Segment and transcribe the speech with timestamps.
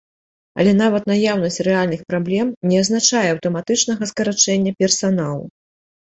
[0.61, 5.45] Але нават наяўнасць рэальных праблем не азначае аўтаматычнага скарачэння персаналу.